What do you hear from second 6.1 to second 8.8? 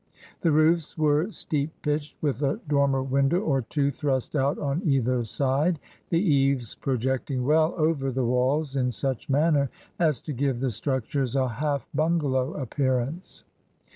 eaves projecting well over the walls